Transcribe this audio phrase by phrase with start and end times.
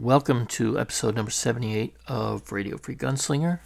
[0.00, 3.60] Welcome to episode number 78 of Radio Free Gunslinger.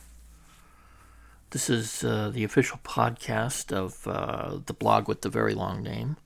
[1.50, 6.18] This is uh, the official podcast of uh, the blog with the very long name.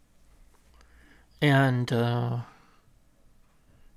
[1.40, 2.40] And uh,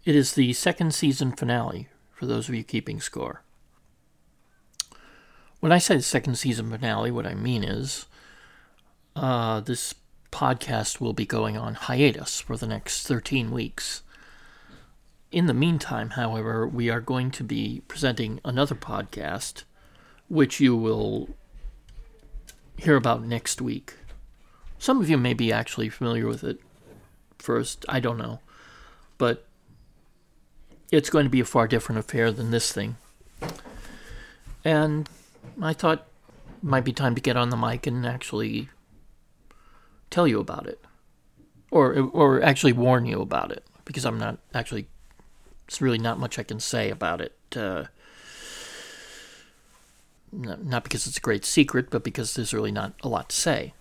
[0.05, 3.43] it is the second season finale for those of you keeping score.
[5.59, 8.05] When I say second season finale, what I mean is
[9.13, 9.93] uh, this
[10.31, 14.03] podcast will be going on hiatus for the next 13 weeks.
[15.31, 19.63] In the meantime, however, we are going to be presenting another podcast,
[20.29, 21.29] which you will
[22.77, 23.95] hear about next week.
[24.79, 26.59] Some of you may be actually familiar with it
[27.39, 28.39] first, I don't know.
[29.17, 29.45] But
[30.91, 32.95] it's going to be a far different affair than this thing.
[34.63, 35.09] And
[35.61, 36.07] I thought
[36.57, 38.69] it might be time to get on the mic and actually
[40.09, 40.79] tell you about it.
[41.69, 44.87] Or, or actually warn you about it, because I'm not actually
[45.67, 47.35] there's really not much I can say about it.
[47.55, 47.85] Uh,
[50.31, 53.73] not because it's a great secret, but because there's really not a lot to say.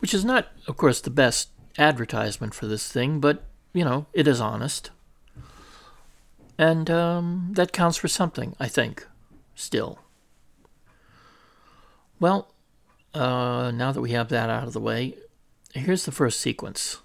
[0.00, 4.26] Which is not, of course, the best advertisement for this thing, but, you know, it
[4.26, 4.90] is honest.
[6.58, 9.06] And um, that counts for something, I think,
[9.54, 10.00] still.
[12.18, 12.52] Well,
[13.14, 15.16] uh, now that we have that out of the way,
[15.74, 16.98] here's the first sequence.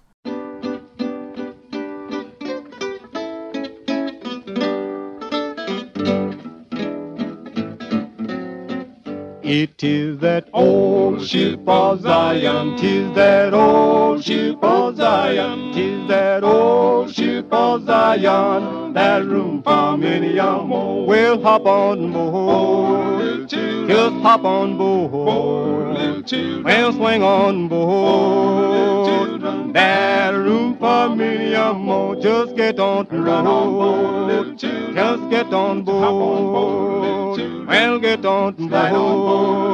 [9.44, 16.44] It is that old ship of Zion, tis that old ship of Zion, tis that
[16.44, 21.08] old ship of Zion, that room for many a more.
[21.08, 26.23] Well, hop on board, just hop on board,
[26.64, 29.42] well, swing on board,
[29.73, 30.61] that room
[30.92, 32.16] for many a more.
[32.16, 39.73] Just get on board, just get on board, well, get on board.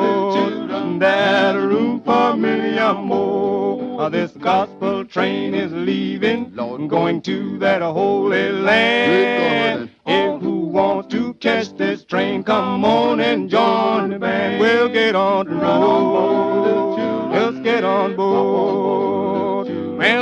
[0.99, 4.09] That room for many a more.
[4.11, 9.89] This gospel train is leaving, going to that holy land.
[10.05, 14.61] If who wants to catch this train, come on and join the band.
[14.61, 17.33] We'll get on the road.
[17.33, 19.26] Just get on board.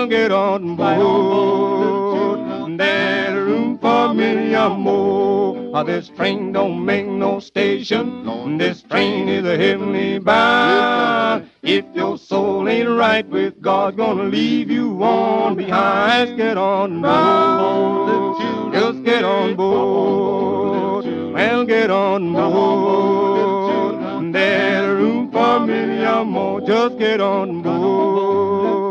[0.09, 2.77] Get on board.
[2.77, 5.71] That room for many a more.
[5.73, 8.57] Ah, this train don't make no station.
[8.59, 11.49] This train is a heavenly bound.
[11.63, 16.37] If your soul ain't right with God, gonna leave you on behind.
[16.37, 18.73] Get on board.
[18.73, 21.05] Just get on board.
[21.33, 24.33] Well, get on board.
[24.33, 26.61] There's room for many a more.
[26.61, 28.84] Just get on board.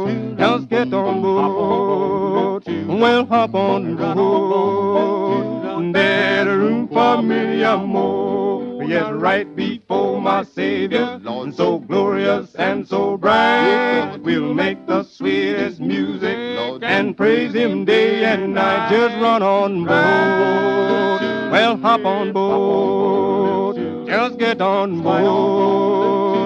[0.74, 2.64] Get on board.
[2.66, 5.94] Well, hop on board.
[5.94, 8.82] There's room for many a more.
[8.82, 15.78] Yes, right before my Savior, and so glorious and so bright, we'll make the sweetest
[15.78, 16.36] music
[16.82, 18.90] and praise Him day and night.
[18.90, 21.52] Just run on board.
[21.52, 23.76] Well, hop on board.
[24.08, 26.43] Just get on board.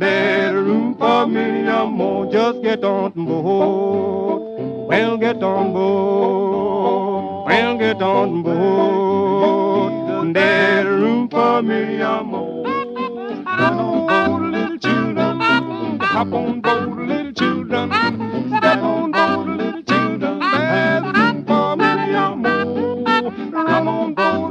[0.00, 2.24] There's room for many a more.
[2.32, 4.88] Just get on board.
[4.88, 7.46] Well, get on board.
[7.46, 10.34] Well, get on board.
[10.34, 12.66] There's room for many a more.
[13.44, 15.40] Hop on board, little children.
[16.00, 17.90] Hop on board, little children.
[18.56, 19.39] Step on board,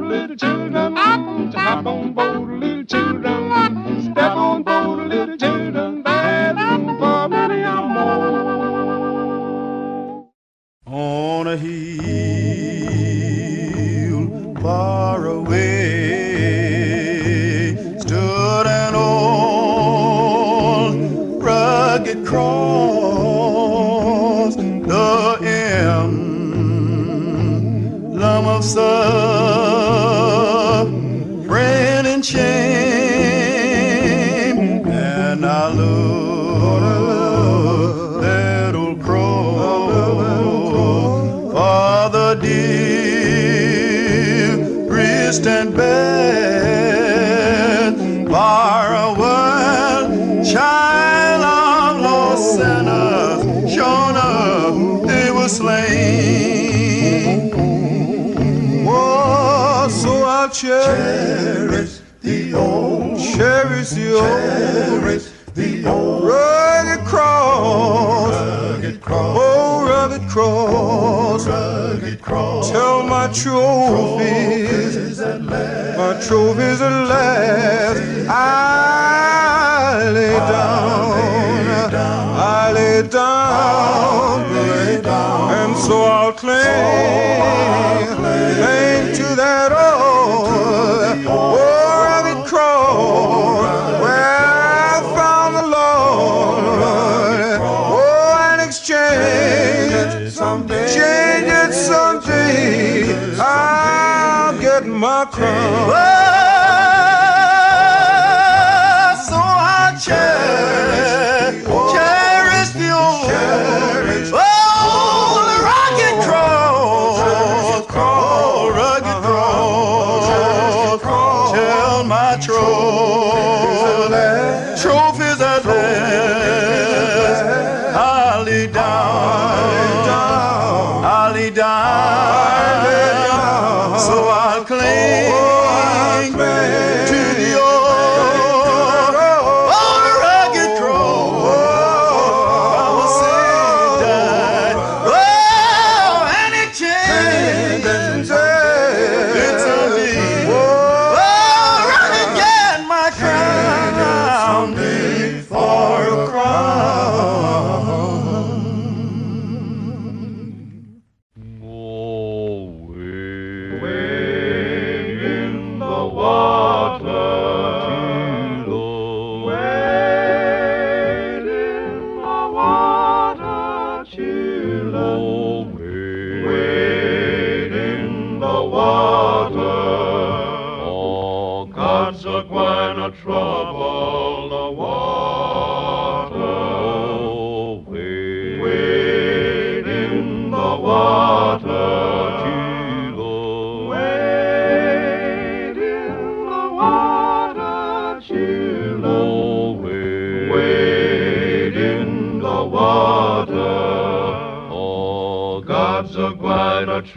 [0.10, 0.96] little children.
[0.96, 4.02] Hop on board, little children.
[4.02, 5.69] Step on board, little children.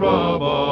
[0.02, 0.71] Trouble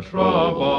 [0.00, 0.77] trouble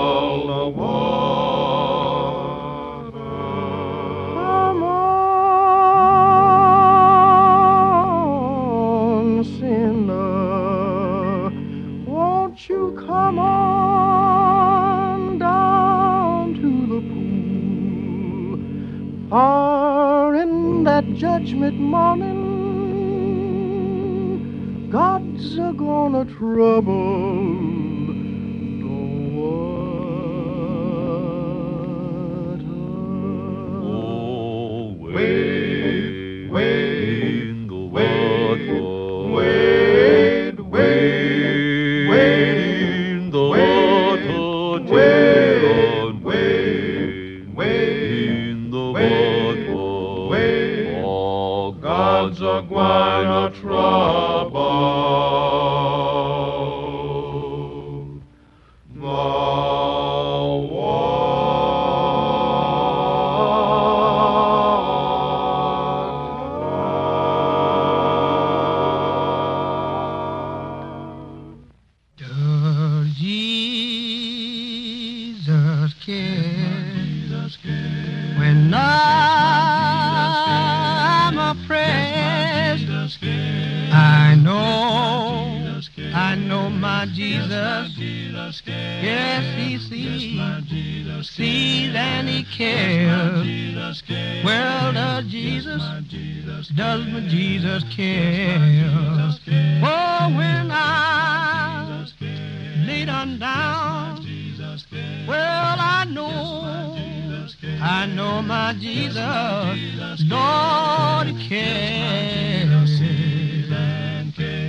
[107.91, 112.69] I know my Jesus, Lord, cares.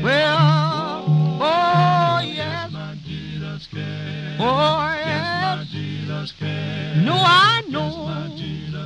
[0.03, 1.05] Well,
[1.43, 2.73] oh, yes,
[4.41, 5.69] Oh, yes.
[7.05, 8.07] No, I know.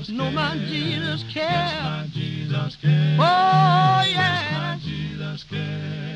[0.09, 2.09] No, my Jesus cares.
[3.21, 4.81] Oh, yes.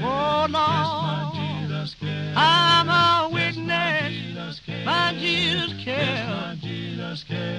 [0.03, 1.68] Oh, Lord.
[2.37, 4.61] I'm a witness.
[4.85, 6.65] My Jesus cares.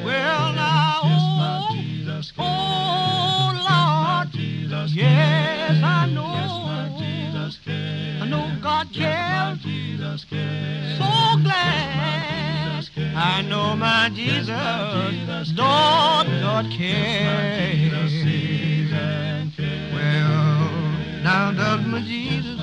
[0.03, 4.29] Well, now, oh, oh, Lord.
[4.91, 6.29] Yes, I know.
[8.21, 9.61] I know God cares.
[10.97, 11.89] So glad.
[13.15, 14.49] I know my Jesus.
[15.55, 18.13] Lord, God cares.
[19.93, 22.58] Well, now does my Jesus,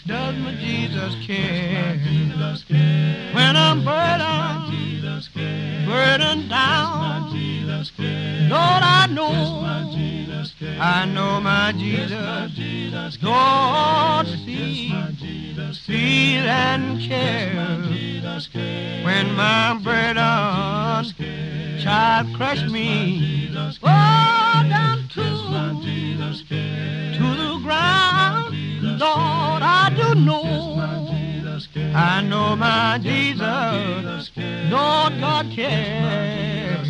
[0.00, 1.98] does my Jesus care?
[3.34, 5.26] When I'm burdened,
[5.86, 7.30] burdened down,
[8.48, 9.30] Lord, I know,
[10.80, 14.94] I know my Jesus, Lord, see,
[15.86, 17.52] feel and care.
[19.04, 20.16] When my burden
[21.82, 25.22] child crush me, oh, down to,
[27.18, 28.51] to the ground,
[29.02, 30.78] Lord, I do know,
[31.92, 34.30] I know my Jesus,
[34.70, 36.86] Lord God cares.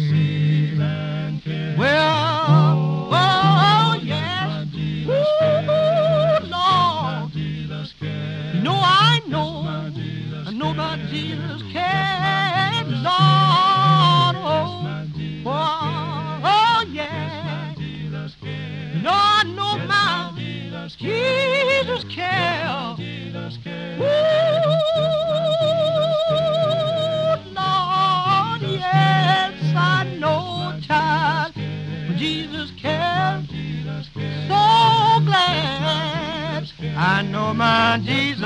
[1.78, 4.66] Well, oh, oh yes,
[5.06, 7.32] Ooh, Lord,
[8.62, 9.64] no, I know,
[10.46, 14.84] I know my Jesus cares, Lord, oh,
[15.46, 17.74] oh, oh, yeah,
[19.02, 20.41] Lord, know my
[20.88, 22.98] Jesus cares.
[22.98, 24.04] Ooh,
[27.54, 31.54] Lord, yes, I know, child,
[32.16, 33.44] Jesus cares.
[34.48, 38.41] So glad I know my Jesus.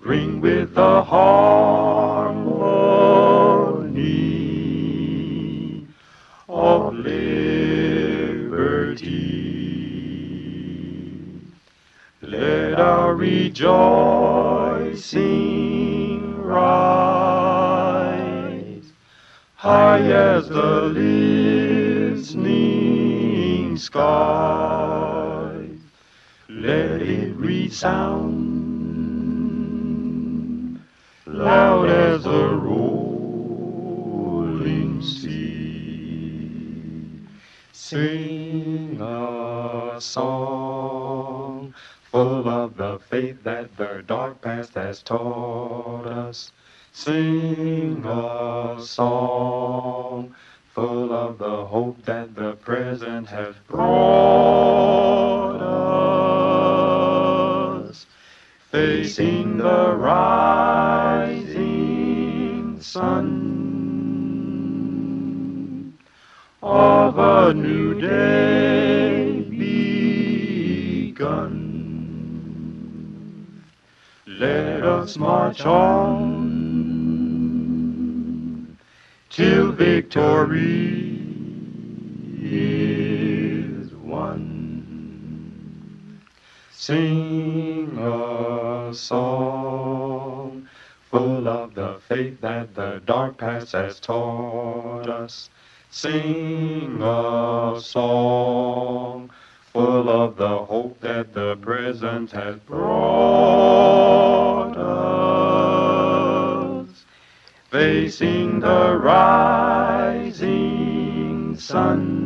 [0.00, 1.48] Ring with the harmony
[6.48, 7.48] of liberty.
[12.22, 14.86] Let our rejoicing
[16.42, 17.72] rise
[19.56, 21.27] high as the listening
[23.78, 25.66] sky.
[26.48, 28.48] Let it resound
[31.26, 33.42] loud as a rolling
[35.02, 36.48] sea.
[37.72, 41.74] Sing a song
[42.10, 46.50] full of the faith that the dark past has taught us.
[46.92, 50.34] Sing a song
[50.78, 55.56] full of the hope that the present has brought
[57.88, 58.06] us.
[58.70, 60.80] Facing the rising
[62.80, 63.18] sun
[66.62, 70.04] of a new day begun.
[74.28, 76.47] Let us march on
[79.38, 81.22] till victory
[82.42, 84.42] is won.
[86.72, 90.68] Sing a song
[91.08, 95.50] full of the faith that the dark past has taught us.
[95.92, 99.30] Sing a song
[99.72, 103.86] full of the hope that the present has brought
[104.76, 105.77] us.
[107.70, 110.38] Facing the rising
[111.58, 112.22] sun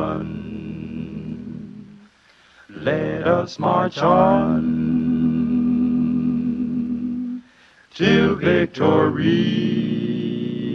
[2.70, 4.62] Let us march on
[7.92, 9.18] till victory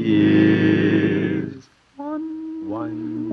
[0.05, 3.29] is won,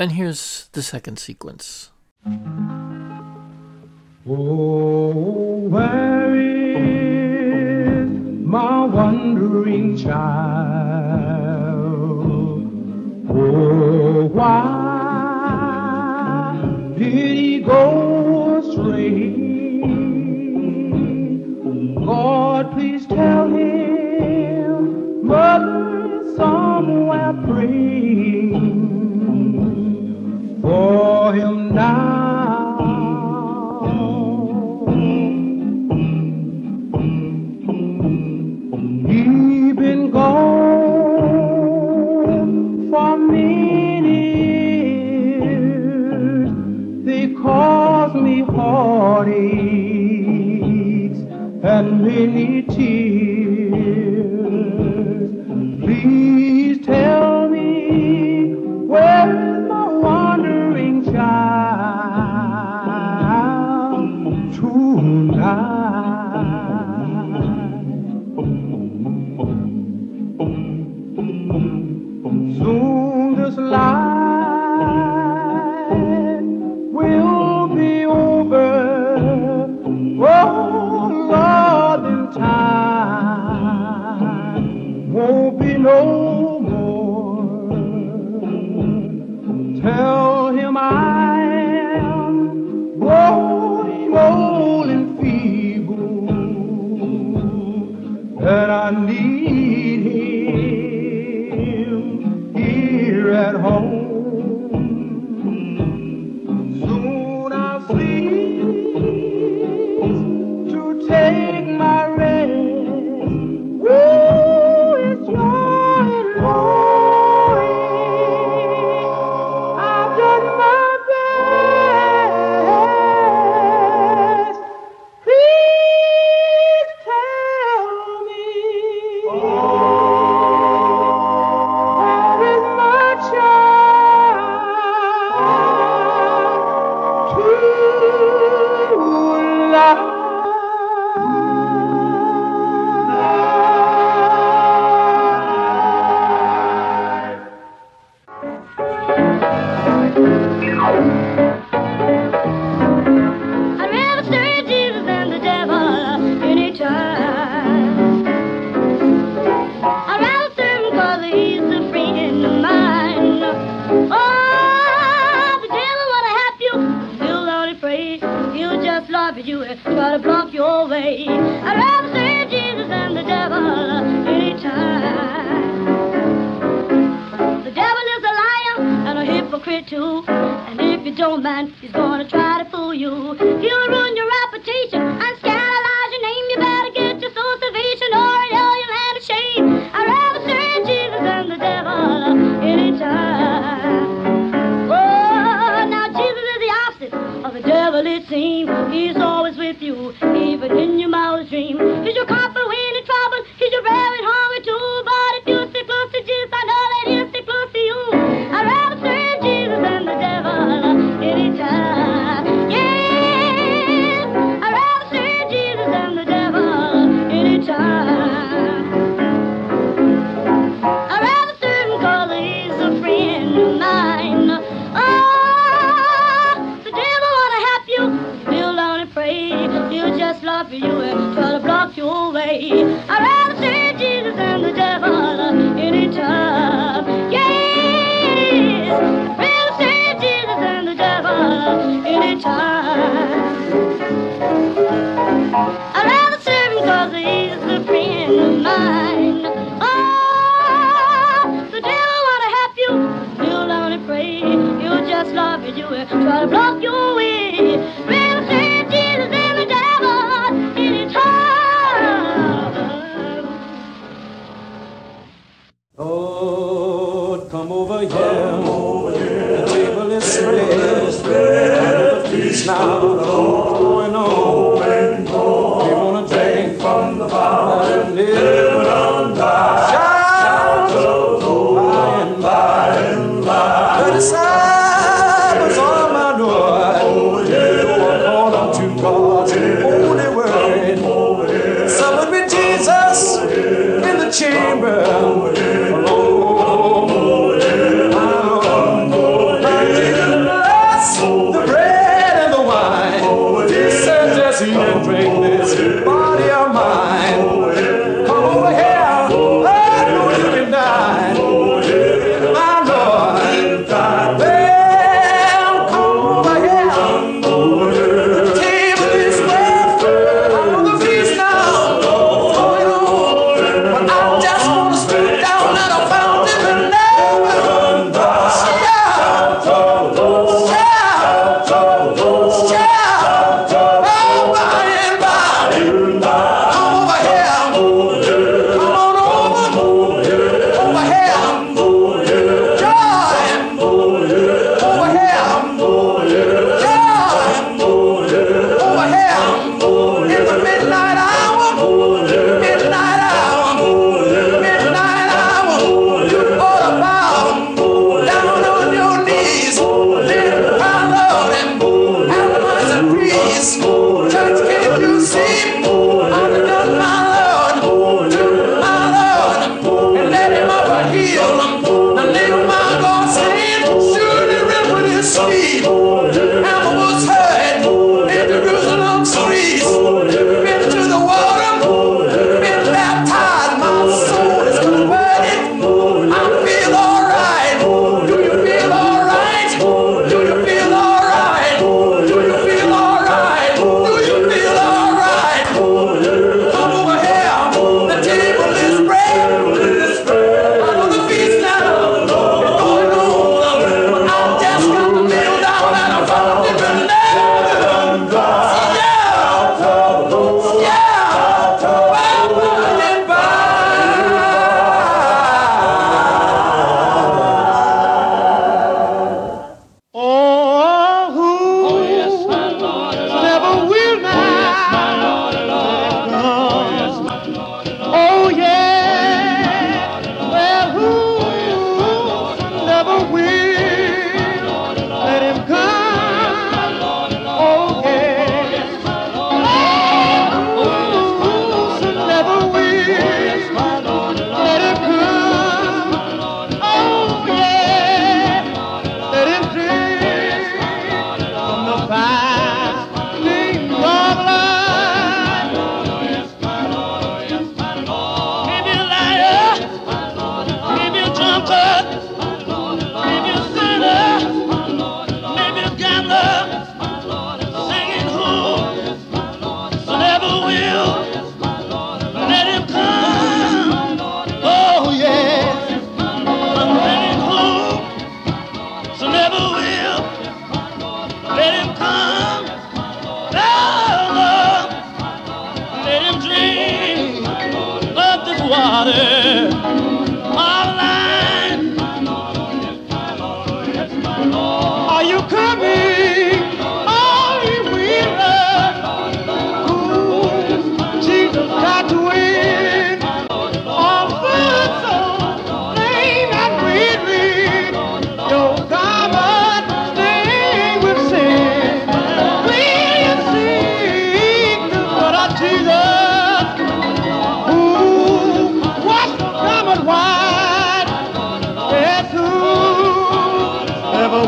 [0.00, 1.90] And here's the second sequence.
[4.24, 8.08] Oh, where is
[8.46, 10.20] my wandering child?
[13.28, 14.62] Oh, why
[16.96, 19.34] did he go astray?
[21.98, 28.37] Lord, please tell him, mother, somewhere pray
[30.68, 30.97] for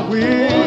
[0.09, 0.60] We.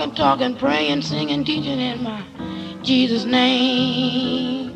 [0.00, 2.24] walking, talking, praying, singing, teaching in my
[2.82, 4.69] Jesus name.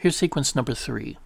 [0.00, 1.18] Here's sequence number three.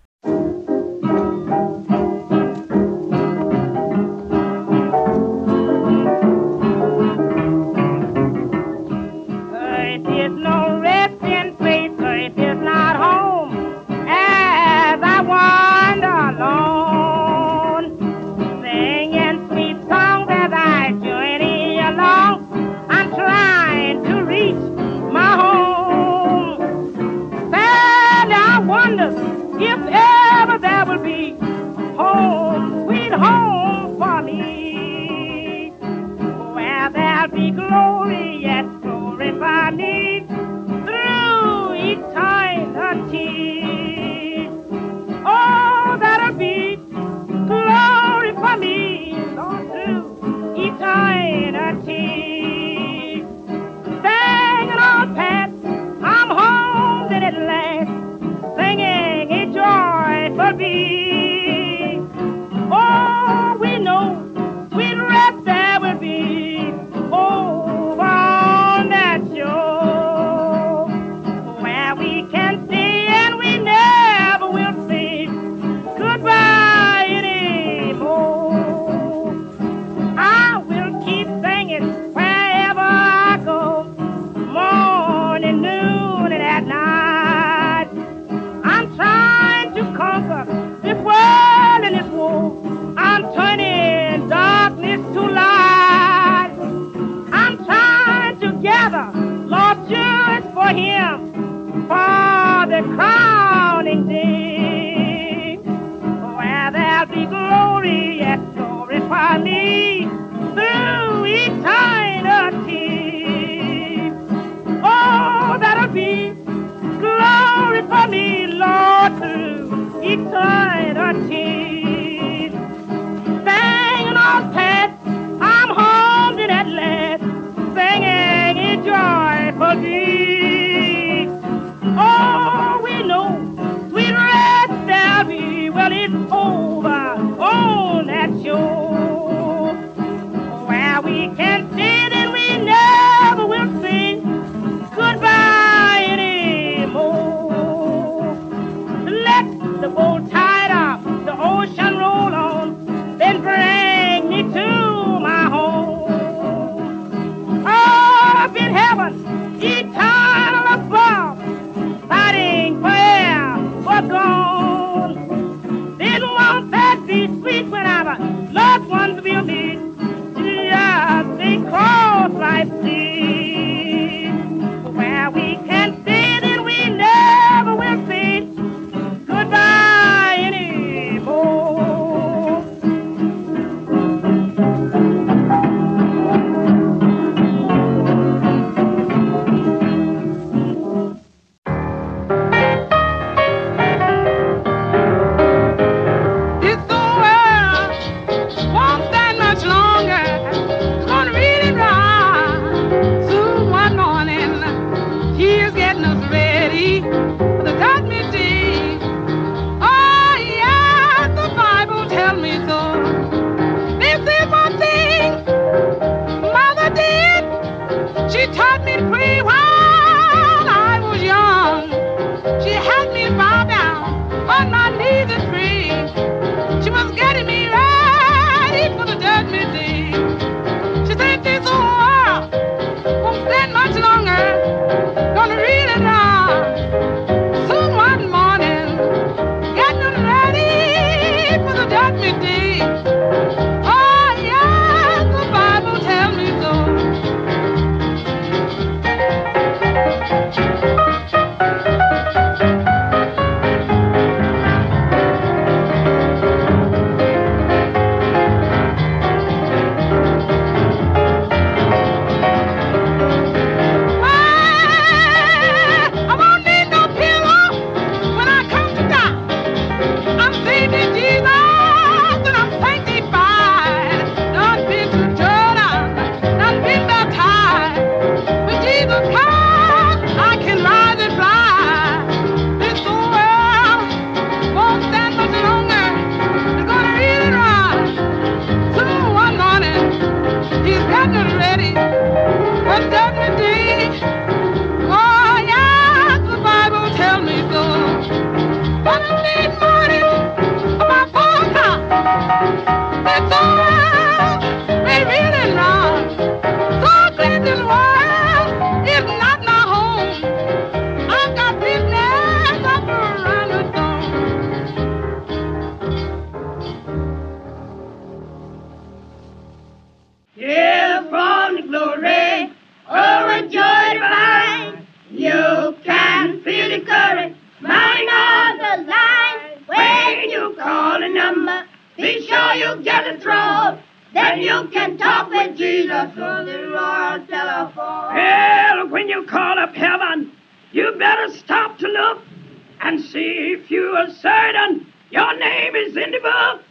[344.13, 346.83] You certain your name is in the book.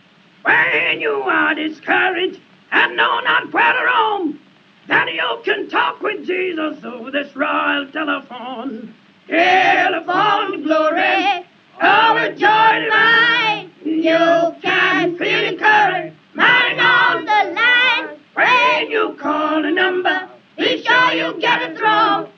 [0.41, 2.39] When you are discouraged
[2.71, 4.39] and know not where to roam,
[4.87, 8.95] then you can talk with Jesus over this royal telephone.
[9.27, 11.45] Telephone glory,
[11.77, 13.71] overjoyed divine.
[13.85, 18.17] You can feel courage, mine on the line.
[18.33, 22.30] When you call a number, be sure you get it through.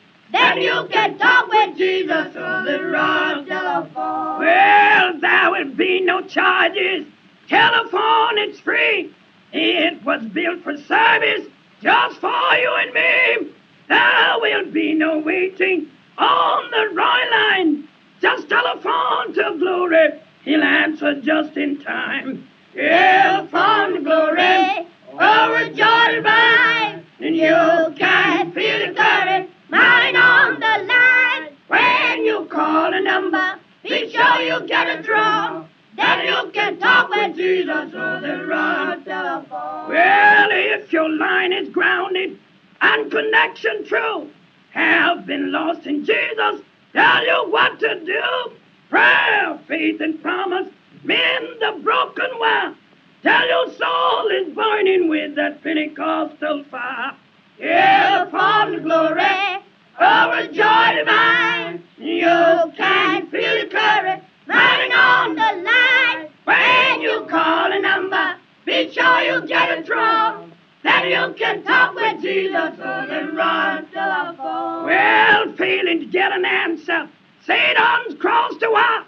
[0.44, 4.40] Then you can talk with Jesus over the royal telephone.
[4.40, 7.06] Well, there will be no charges.
[7.48, 9.16] Telephone, it's free.
[9.54, 11.48] It was built for service
[11.82, 13.54] just for you and me.
[13.88, 17.88] There will be no waiting on the royal line.
[18.22, 20.20] Just telephone to glory.
[20.44, 22.50] He'll answer just in time.
[22.76, 24.88] Telephone to glory.
[25.10, 27.06] Oh, Overjoyed divine.
[27.20, 29.50] And you can feel the courage.
[29.84, 31.50] Mine on the line.
[31.68, 35.66] When you call a number, be sure you get it through.
[35.98, 39.90] Then you can talk with Jesus on the telephone.
[39.90, 42.40] Well, if your line is grounded
[42.80, 44.30] and connection true,
[44.72, 46.62] have been lost in Jesus,
[46.94, 48.54] tell you what to do.
[48.90, 50.70] Prayer, faith, and promise
[51.04, 52.74] mend the broken wire.
[53.22, 57.18] Tell your soul is burning with that Pentecostal fire.
[57.60, 59.63] Yeah, upon the glory
[60.00, 66.30] of a joy divine, you can feel the courage riding on the line.
[66.46, 68.36] When you call a number,
[68.66, 70.52] be sure you get a through.
[70.84, 74.86] Then you can talk with Jesus on the royal telephone.
[74.86, 77.10] Well, failing to get an answer,
[77.46, 79.06] Satan's crossed the wire.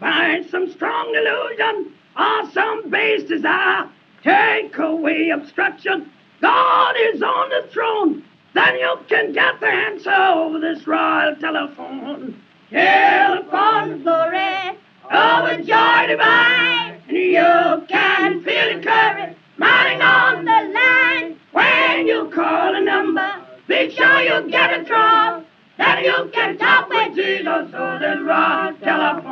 [0.00, 3.90] Find some strong delusion or some base desire.
[4.22, 6.10] Take away obstruction.
[6.40, 8.24] God is on the throne.
[8.54, 12.42] Then you can get the answer over this royal telephone.
[12.70, 14.78] Telephone glory
[15.10, 17.00] over oh, joy divine.
[17.08, 21.40] And you can feel the courage mounting on the line.
[21.52, 25.44] When you call a number, be sure you get it through.
[25.78, 29.27] Then you can talk with Jesus over the royal telephone.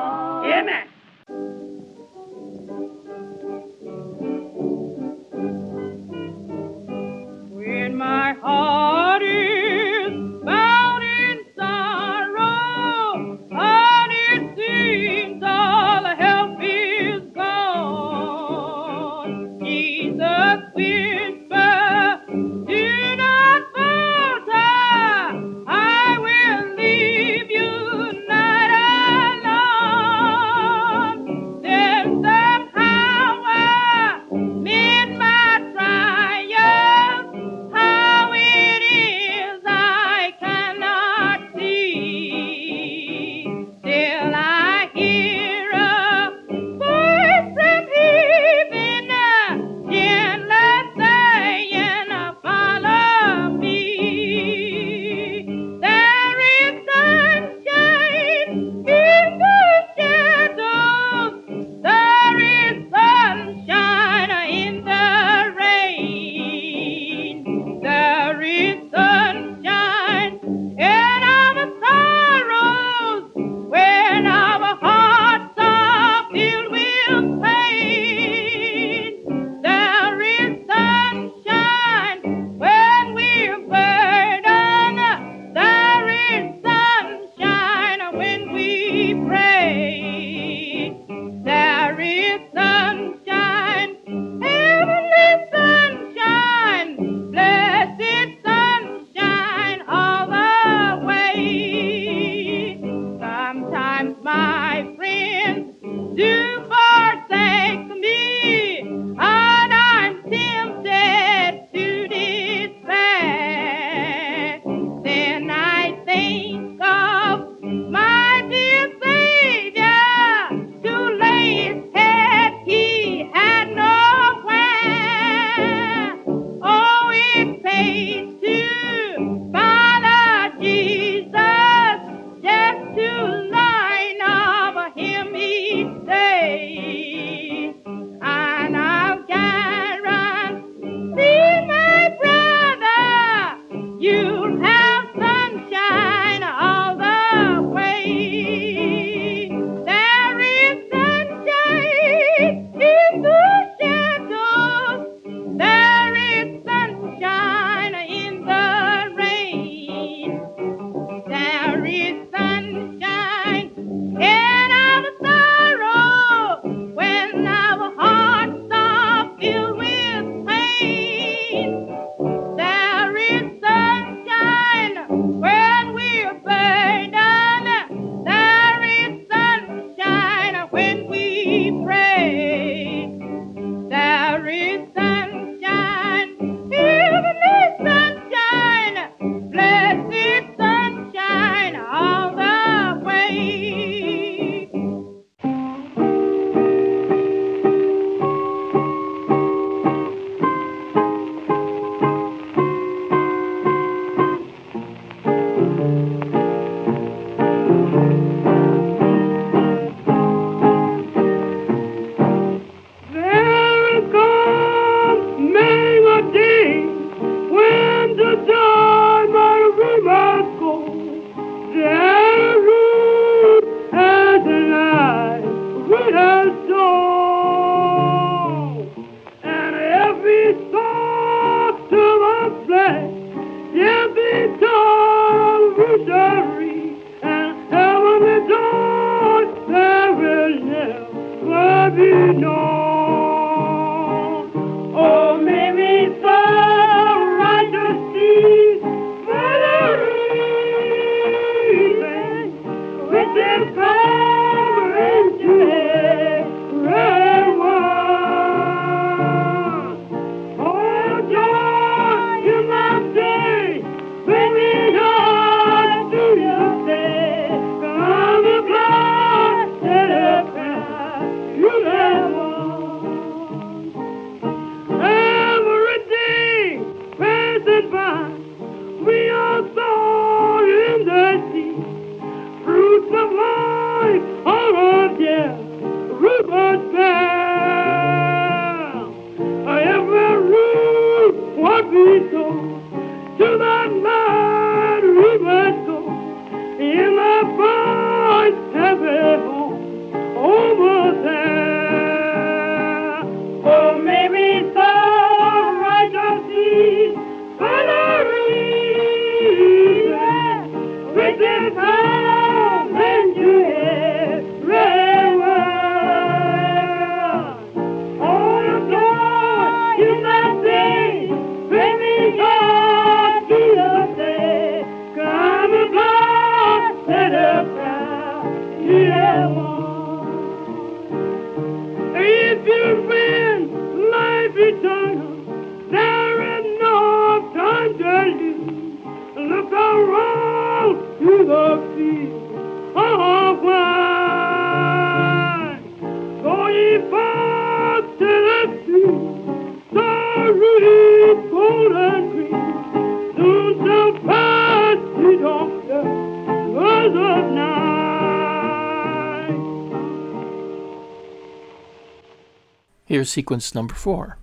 [363.27, 364.39] sequence number four.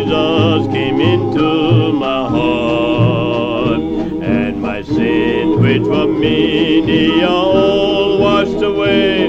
[0.00, 3.80] Jesus came into my heart,
[4.22, 9.28] and my sins, which were many, are all washed away.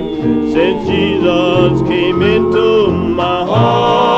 [0.54, 4.11] Since Jesus came into my heart.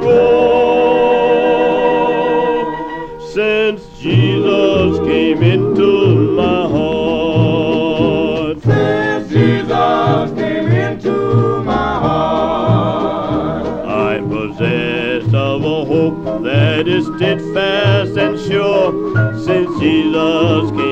[0.00, 0.40] roll
[3.32, 8.62] since Jesus came into my heart.
[8.62, 18.38] Since Jesus came into my heart, I'm possessed of a hope that is steadfast and
[18.40, 18.92] sure
[19.44, 20.83] since Jesus came.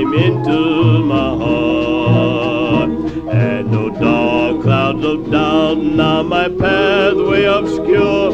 [5.13, 8.31] traveled down, now my pathway obscure,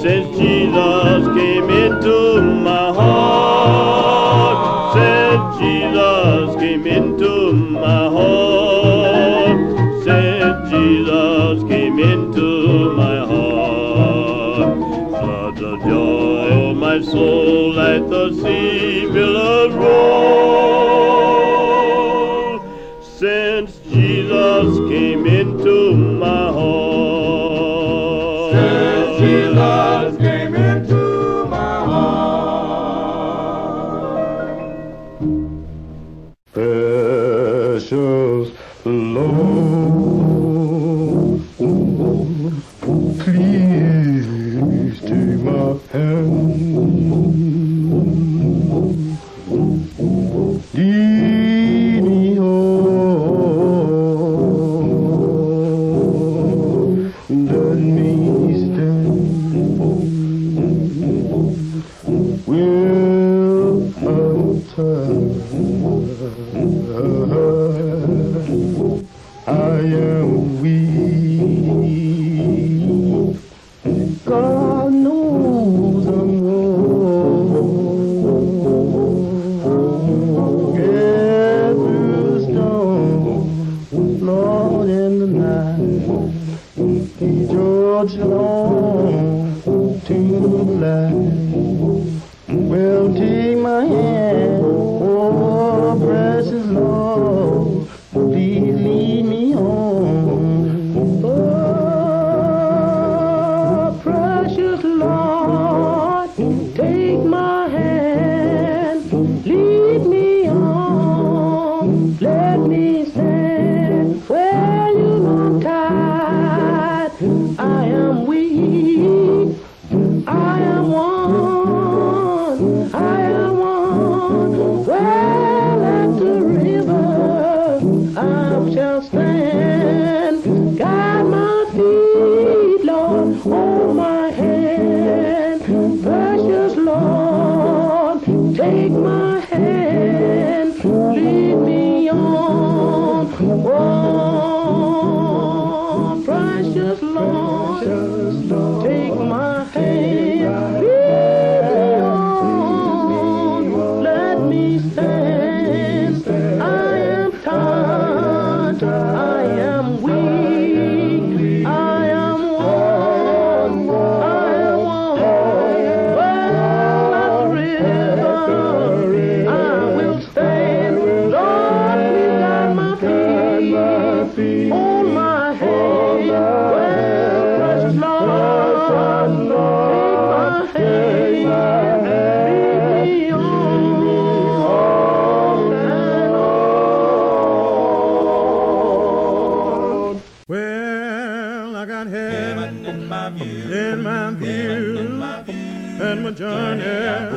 [0.00, 4.56] since Jesus came into my heart,
[4.94, 9.58] since Jesus came into my heart,
[10.04, 14.78] since Jesus came into my heart,
[15.10, 20.43] floods of joy, oh my soul, like the sea billows roar.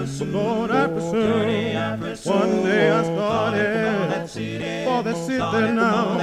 [0.06, 2.30] Journey, Lord, pursue.
[2.30, 6.20] One day I started for the city now.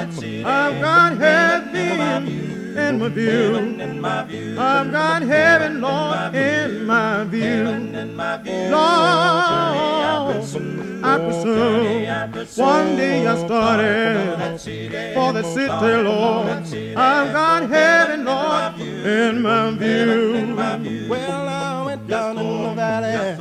[0.47, 2.27] I've got heaven
[2.77, 3.09] in my
[4.25, 4.59] view.
[4.59, 7.65] I've got heaven, Lord, in my view.
[8.71, 8.83] Lord,
[11.07, 12.63] I pursue.
[12.63, 16.49] One day I started for the city, Lord.
[16.97, 20.55] I've got heaven, Lord, in my view.
[21.09, 21.44] Well,
[22.15, 23.37] down in the valley,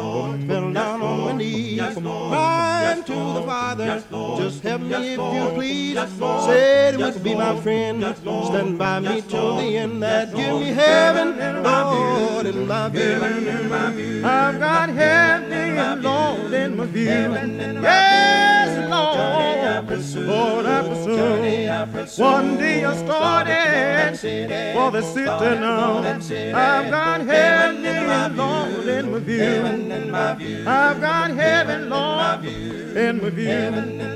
[0.47, 4.03] fell down on my knees, crying to the Father,
[4.37, 5.99] just help me if you please.
[6.45, 8.03] Said he would be my friend,
[8.49, 10.01] stand by me till the end.
[10.01, 11.29] That give me heaven,
[11.63, 14.25] Lord, in my view.
[14.25, 17.05] I've got heaven, Lord, in my view.
[17.05, 19.17] Yes, Lord,
[20.27, 21.13] Lord, I pursue.
[22.17, 24.17] One day I started
[24.73, 25.99] for the city now.
[25.99, 30.65] I've got heaven, Lord, in my view.
[30.67, 33.49] I've got heaven, Lord, in my view.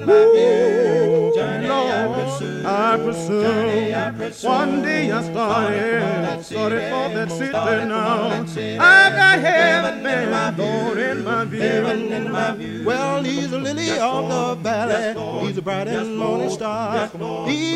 [0.10, 1.34] Ooh,
[1.68, 2.20] Lord,
[2.66, 4.48] I pursue.
[4.48, 8.30] One day I started, started for that city now.
[8.84, 10.04] I've got heaven,
[10.58, 12.84] Lord, in my view.
[12.86, 15.48] Well, he's a lily of the valley.
[15.48, 17.10] He's a bright and morning star.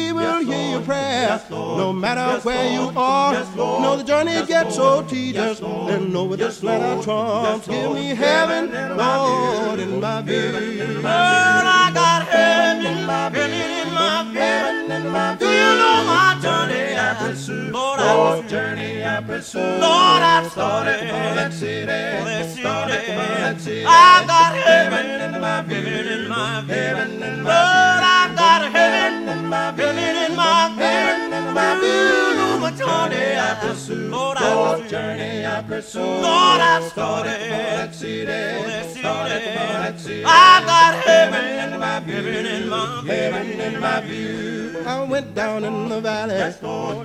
[0.01, 3.33] He will hear your prayer, no matter where you are.
[3.55, 7.67] Know the journey gets so tedious, and over this land of trumps.
[7.67, 11.01] Give me heaven, Lord, in my view.
[11.03, 16.29] Well, I got heaven in my in my heaven in my Do you know my
[16.45, 17.71] journey I pursue?
[17.77, 19.59] Lord, I journey I pursue.
[19.85, 23.85] Lord, I started for that city, started for that city.
[23.85, 27.09] I got heaven in my heaven in my heaven.
[27.29, 32.30] In my Lord, I got heaven in my heaven in my heaven in my view.
[32.61, 34.07] Know journey I pursue.
[34.09, 35.99] Lord, I journey I pursue.
[35.99, 40.23] Lord, I started for that city, started for that city.
[40.23, 44.83] I got heaven in my heaven in my heaven in my view.
[44.85, 46.51] I went down in the valley,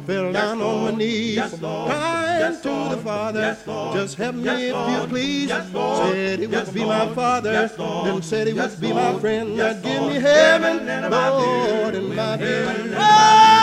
[0.07, 3.57] fell down on my knees, crying to the Father,
[3.95, 5.49] just help me if you please.
[5.49, 7.67] Said he would be my father,
[8.05, 9.59] then said he would be my friend.
[9.59, 12.47] That give me heaven, Lord, in my view.
[12.47, 13.56] I got heaven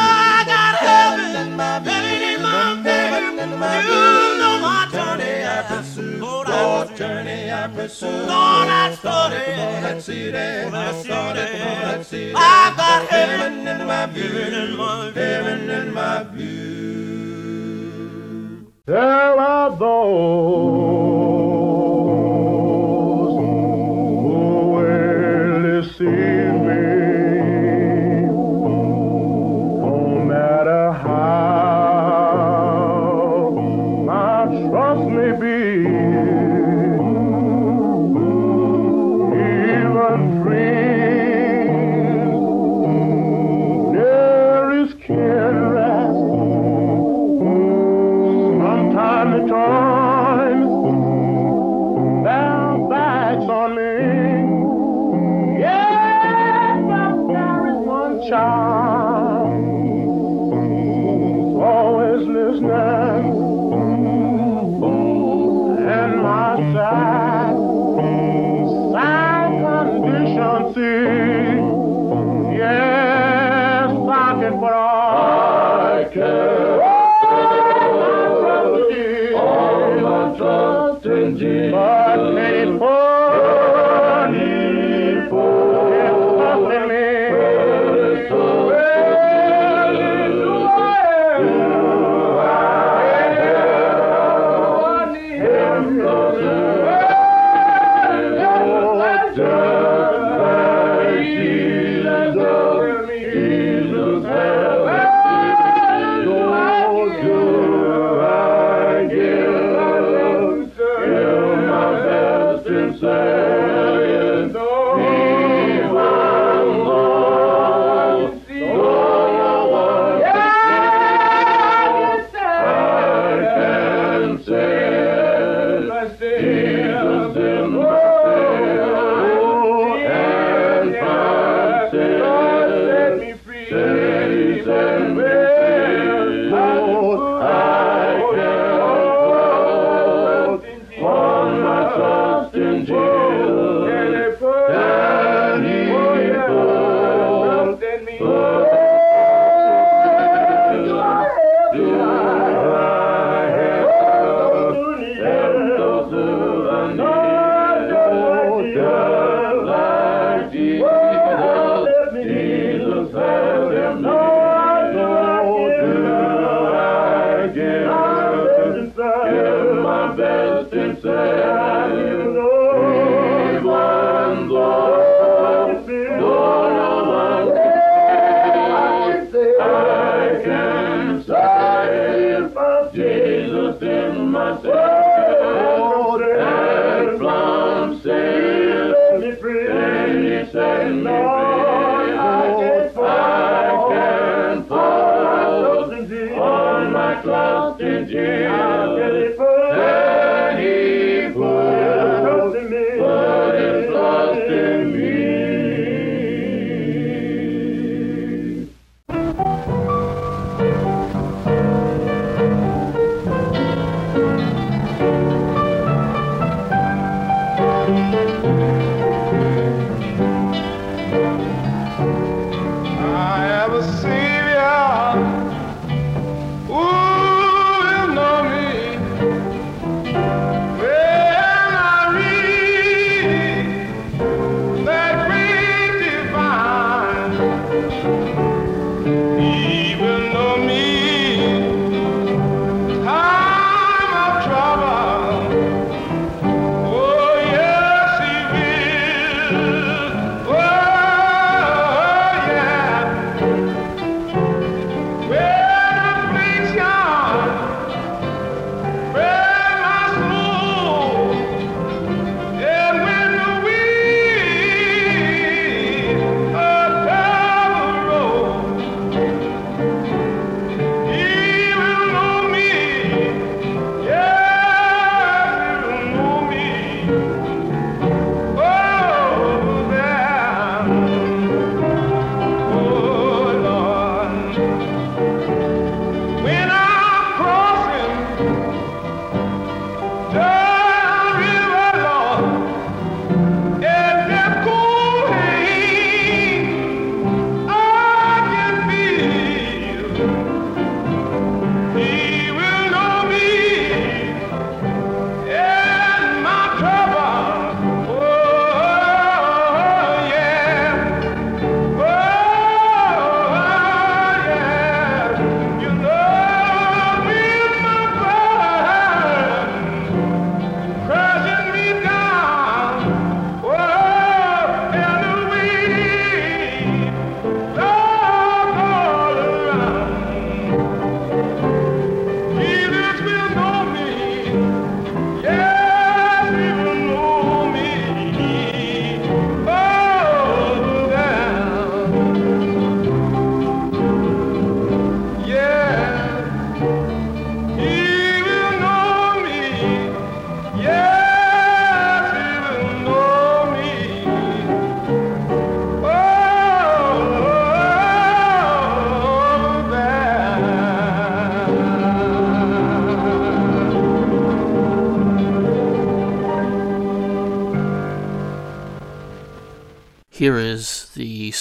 [1.53, 2.41] in my baby,
[3.87, 6.47] you know my journey I pursue, Lord,
[6.95, 8.07] journey I pursue.
[8.07, 10.73] Lord, I started, Lord, that, I see that.
[12.35, 14.75] I got heaven in my view,
[15.15, 16.63] heaven in my view.
[18.85, 19.77] There are those
[24.23, 26.62] who will see.
[58.33, 58.62] Child,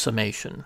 [0.02, 0.64] summation.